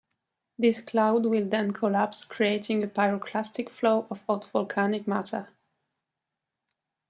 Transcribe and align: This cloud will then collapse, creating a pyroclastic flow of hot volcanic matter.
This 0.57 0.81
cloud 0.81 1.27
will 1.27 1.45
then 1.47 1.73
collapse, 1.73 2.23
creating 2.23 2.81
a 2.81 2.87
pyroclastic 2.87 3.69
flow 3.69 4.07
of 4.09 4.23
hot 4.23 4.49
volcanic 4.51 5.07
matter. 5.07 5.49